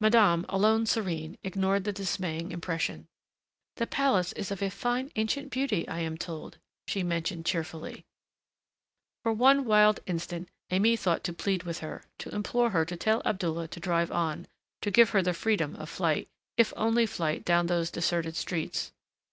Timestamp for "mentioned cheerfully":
7.02-8.04